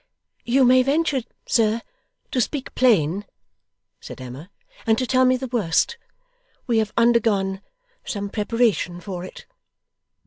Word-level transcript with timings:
'You 0.43 0.65
may 0.65 0.81
venture, 0.81 1.21
sir, 1.45 1.79
to 2.31 2.41
speak 2.41 2.73
plain,' 2.73 3.23
said 3.99 4.19
Emma, 4.19 4.49
'and 4.87 4.97
to 4.97 5.05
tell 5.05 5.25
me 5.25 5.37
the 5.37 5.45
worst. 5.45 5.95
We 6.65 6.79
have 6.79 6.91
undergone 6.97 7.61
some 8.03 8.27
preparation 8.31 8.99
for 8.99 9.23
it. 9.23 9.45